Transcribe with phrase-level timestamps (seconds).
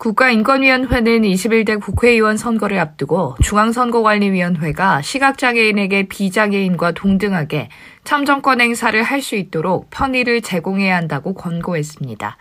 [0.00, 7.68] 국가인권위원회는 21대 국회의원 선거를 앞두고 중앙선거관리위원회가 시각장애인에게 비장애인과 동등하게
[8.04, 12.38] 참정권 행사를 할 수 있도록 편의를 제공해야 한다고 권고했습니다.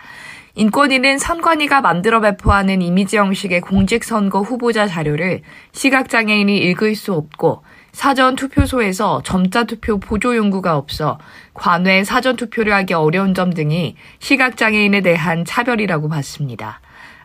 [0.56, 5.42] 인권위는 선관위가 만들어 배포하는 이미지 형식의 공직선거 후보자 자료를
[5.74, 11.20] 시각장애인이 읽을 수 없고 사전 투표소에서 점자 투표 보조 용구가 없어
[11.54, 16.80] 관외 사전 투표를 하기 어려운 점 등이 시각장애인에 대한 차별이라고 봤습니다.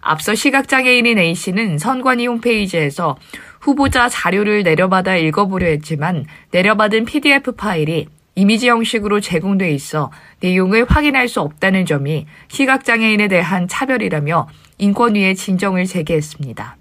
[0.04, 3.16] 앞서 시각장애인인 A씨는 선관위 홈페이지에서
[3.60, 11.40] 후보자 자료를 내려받아 읽어보려 했지만 내려받은 PDF 파일이 이미지 형식으로 제공돼 있어 내용을 확인할 수
[11.40, 14.48] 없다는 점이 시각장애인에 대한 차별이라며
[14.78, 16.76] 인권위에 진정을 제기했습니다.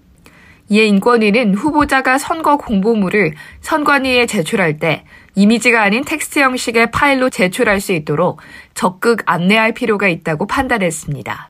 [0.68, 7.92] 이에 인권위는 후보자가 선거 공보물을 선관위에 제출할 때 이미지가 아닌 텍스트 형식의 파일로 제출할 수
[7.92, 8.40] 있도록
[8.74, 11.48] 적극 안내할 필요가 있다고 판단했습니다.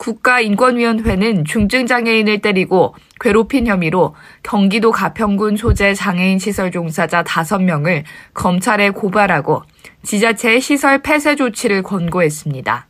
[0.00, 9.62] 국가인권위원회는 중증장애인을 때리고 괴롭힌 혐의로 경기도 가평군 소재 장애인 시설 종사자 5명을 검찰에 고발하고
[10.02, 12.86] 지자체의 시설 폐쇄 조치를 권고했습니다.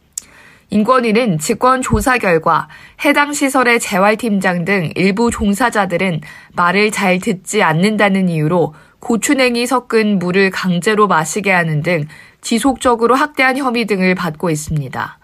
[0.72, 2.68] 인권위는 직권 조사 결과
[3.04, 6.20] 해당 시설의 재활팀장 등 일부 종사자들은
[6.54, 12.06] 말을 잘 듣지 않는다는 이유로 고추냉이 섞은 물을 강제로 마시게 하는 등
[12.40, 15.18] 지속적으로 학대한 혐의 등을 받고 있습니다.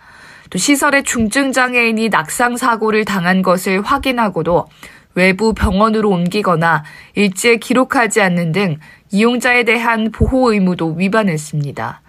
[0.51, 4.67] 또 시설의 중증 장애인이 낙상 사고를 당한 것을 확인하고도
[5.15, 8.79] 외부 병원으로 옮기거나 일지에 기록하지 않는 등
[9.11, 12.03] 이용자에 대한 보호 의무도 위반했습니다.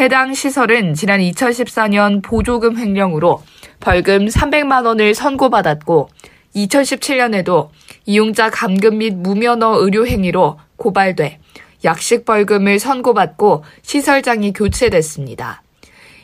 [0.00, 3.42] 해당 시설은 지난 2014년 보조금 횡령으로
[3.80, 6.08] 벌금 300만 원을 선고받았고
[6.54, 7.68] 2017년에도
[8.06, 11.40] 이용자 감금 및 무면허 의료 행위로 고발돼
[11.84, 15.62] 약식 벌금을 선고받고 시설장이 교체됐습니다.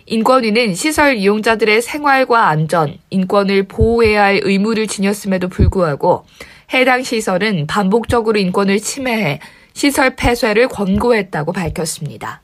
[0.06, 6.26] 인권위는 시설 이용자들의 생활과 안전, 인권을 보호해야 할 의무를 지녔음에도 불구하고
[6.72, 9.40] 해당 시설은 반복적으로 인권을 침해해
[9.72, 12.42] 시설 폐쇄를 권고했다고 밝혔습니다.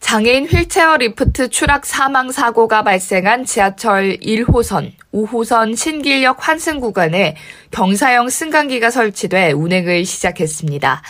[0.00, 7.36] 장애인 휠체어 리프트 추락 사망 사고가 발생한 지하철 1호선, 5호선 신길역 환승 구간에
[7.70, 11.02] 경사형 승강기가 설치돼 운행을 시작했습니다.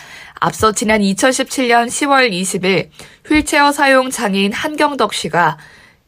[0.45, 2.89] 앞서 지난 2017년 10월 20일
[3.25, 5.57] 휠체어 사용 장애인 한경덕 씨가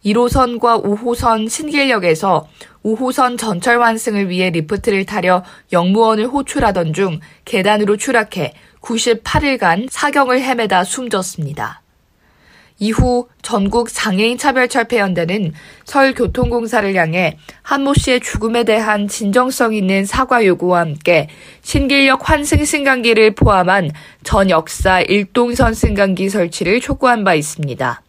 [0.04, 2.46] 1호선과 5호선 신길역에서
[2.84, 11.85] 5호선 전철 환승을 위해 리프트를 타려 역무원을 호출하던 중 계단으로 추락해 98일간 사경을 헤매다 숨졌습니다.
[12.78, 15.54] 이후 전국 장애인 차별 철폐 연대는
[15.86, 21.30] 서울교통공사를 향해 한모 씨의 죽음에 대한 진정성 있는 사과 요구와 함께
[21.62, 23.92] 신길역 환승 승강기를 포함한
[24.24, 28.02] 전 역사 일동선 승강기 설치를 촉구한 바 있습니다.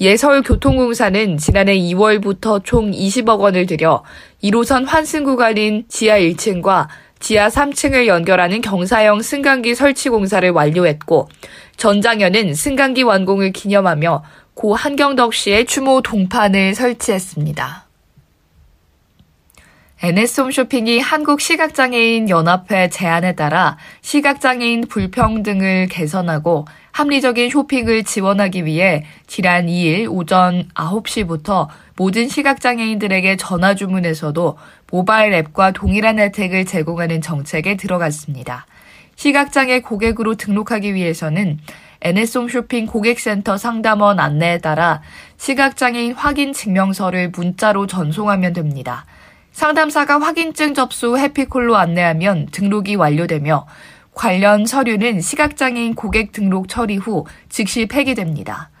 [0.00, 4.02] 예 서울교통공사는 지난해 2월부터 총 20억 원을 들여
[4.42, 6.88] 1호선 환승 구간인 지하 1층과
[7.20, 11.28] 지하 3층을 연결하는 경사형 승강기 설치 공사를 완료했고
[11.76, 14.24] 전장현은 승강기 완공을 기념하며
[14.54, 17.86] 고 한경덕 씨의 추모 동판을 설치했습니다.
[20.04, 30.08] NS홈 쇼핑이 한국시각장애인 연합회 제안에 따라 시각장애인 불평등을 개선하고 합리적인 쇼핑을 지원하기 위해 지난 2일
[30.10, 34.58] 오전 9시부터 모든 시각장애인들에게 전화 주문에서도
[34.90, 38.66] 모바일 앱과 동일한 혜택을 제공하는 정책에 들어갔습니다.
[39.22, 41.60] 시각장애 고객으로 등록하기 위해서는
[42.00, 45.00] NS홈 쇼핑 고객센터 상담원 안내에 따라
[45.36, 49.06] 시각장애인 확인 증명서를 문자로 전송하면 됩니다.
[49.52, 53.68] 상담사가 확인증 접수 해피콜로 안내하면 등록이 완료되며
[54.12, 58.71] 관련 서류는 시각장애인 고객 등록 처리 후 즉시 폐기됩니다.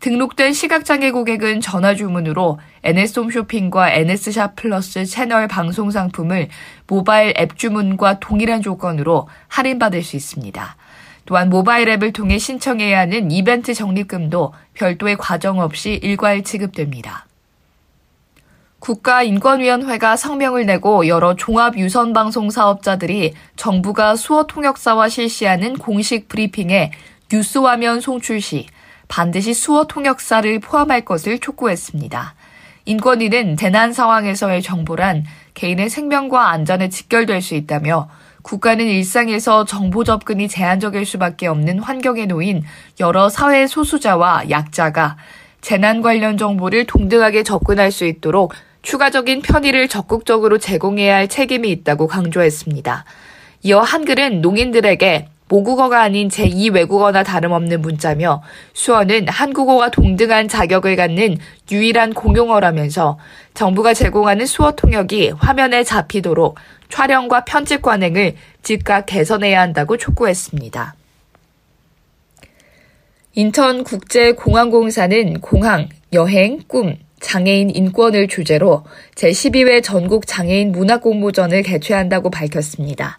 [0.00, 6.48] 등록된 시각장애 고객은 전화 주문으로 NS홈 쇼핑과 NS샵 플러스 채널 방송 상품을
[6.86, 10.76] 모바일 앱 주문과 동일한 조건으로 할인받을 수 있습니다.
[11.26, 17.26] 또한 모바일 앱을 통해 신청해야 하는 이벤트 적립금도 별도의 과정 없이 일괄 지급됩니다.
[18.78, 26.90] 국가인권위원회가 성명을 내고 여러 종합유선방송 사업자들이 정부가 수어 통역사와 실시하는 공식 브리핑에
[27.28, 28.66] 뉴스 화면 송출 시
[29.10, 32.34] 반드시 수어 통역사를 포함할 것을 촉구했습니다.
[32.84, 35.24] 인권위는 대난 상황에서의 정보란
[35.54, 38.08] 개인의 생명과 안전에 직결될 수 있다며
[38.42, 42.62] 국가는 일상에서 정보 접근이 제한적일 수밖에 없는 환경에 놓인
[43.00, 45.16] 여러 사회 소수자와 약자가
[45.60, 53.04] 재난 관련 정보를 동등하게 접근할 수 있도록 추가적인 편의를 적극적으로 제공해야 할 책임이 있다고 강조했습니다.
[53.64, 58.42] 이어 한글은 농인들에게 모국어가 아닌 제2 외국어나 다름없는 문자며
[58.72, 61.38] 수어는 한국어와 동등한 자격을 갖는
[61.72, 63.18] 유일한 공용어라면서
[63.52, 66.56] 정부가 제공하는 수어 통역이 화면에 잡히도록
[66.88, 70.94] 촬영과 편집 관행을 즉각 개선해야 한다고 촉구했습니다.
[73.34, 78.84] 인천국제공항공사는 공항, 여행, 꿈, 장애인 인권을 주제로
[79.16, 83.18] 제12회 전국 장애인 문화공모전을 개최한다고 밝혔습니다.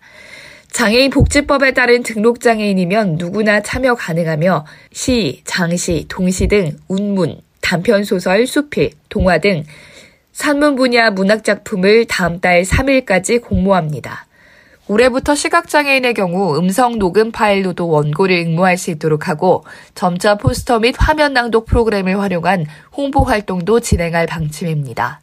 [0.72, 8.48] 장애인 복지법에 따른 등록 장애인이면 누구나 참여 가능하며 시, 장시, 동시 등 운문, 단편 소설,
[8.48, 9.64] 수필, 동화 등
[10.32, 14.26] 산문 분야 문학 작품을 다음 달 3일까지 공모합니다.
[14.88, 21.34] 올해부터 시각장애인의 경우 음성 녹음 파일로도 원고를 응모할 수 있도록 하고 점자 포스터 및 화면
[21.34, 22.66] 낭독 프로그램을 활용한
[22.96, 25.20] 홍보 활동도 진행할 방침입니다.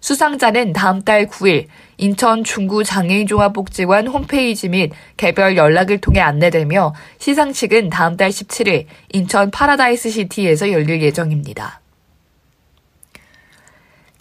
[0.00, 1.66] 수상자는 다음 달 9일
[1.98, 10.10] 인천 중구 장애인종합복지관 홈페이지 및 개별 연락을 통해 안내되며 시상식은 다음 달 17일 인천 파라다이스
[10.10, 11.80] 시티에서 열릴 예정입니다.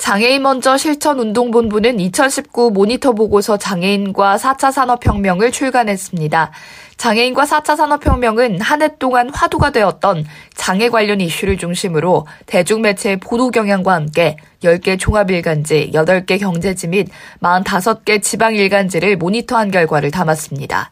[0.10, 6.50] 장애인 먼저 실천 운동본부는 2019 모니터 보고서 장애인과 4차 산업혁명을 출간했습니다.
[6.98, 10.26] 장애인과 4차 산업혁명은 한 해 동안 화두가 되었던
[10.56, 17.08] 장애 관련 이슈를 중심으로 대중매체의 보도 경향과 함께 10개 종합일간지, 8개 경제지 및
[17.42, 20.90] 45개 지방일간지를 모니터한 결과를 담았습니다.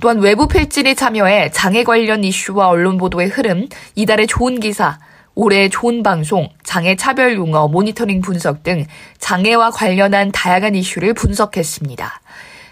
[0.00, 4.98] 또한 외부 필진이 참여해 장애 관련 이슈와 언론 보도의 흐름, 이달의 좋은 기사,
[5.38, 8.86] 올해 좋은 방송, 장애 차별 용어, 모니터링 분석 등
[9.18, 12.22] 장애와 관련한 다양한 이슈를 분석했습니다.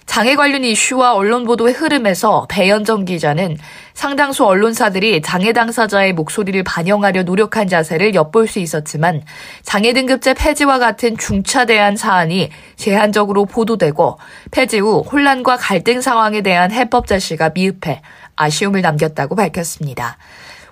[0.06, 3.58] 장애 관련 이슈와 언론 보도의 흐름에서 배현정 기자는
[3.92, 9.22] 상당수 언론사들이 장애 당사자의 목소리를 반영하려 노력한 자세를 엿볼 수 있었지만
[9.62, 14.18] 장애 등급제 폐지와 같은 중차대한 사안이 제한적으로 보도되고
[14.50, 18.00] 폐지 후 혼란과 갈등 상황에 대한 해법 제시가 미흡해
[18.36, 20.16] 아쉬움을 남겼다고 밝혔습니다.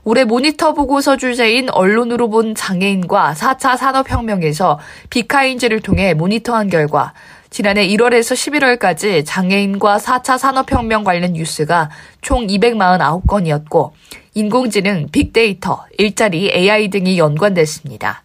[0.04, 7.12] 올해 모니터 보고서 주제인 언론으로 본 장애인과 4차 산업혁명에서 비카인즈를 통해 모니터한 결과
[7.50, 11.90] 지난해 1월에서 11월까지 장애인과 4차 산업혁명 관련 뉴스가
[12.20, 13.92] 총 249건이었고
[14.34, 18.22] 인공지능, 빅데이터, 일자리, AI 등이 연관됐습니다.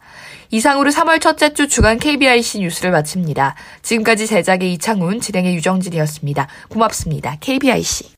[0.49, 3.55] 이상으로 3월 첫째 주 주간 KBIC 뉴스를 마칩니다.
[3.81, 6.47] 지금까지 제작의 이창훈, 진행의 유정진이었습니다.
[6.69, 7.35] 고맙습니다.
[7.41, 8.13] KBIC.